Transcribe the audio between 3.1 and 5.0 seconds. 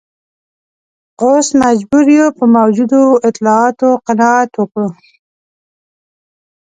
اطلاعاتو قناعت وکړو.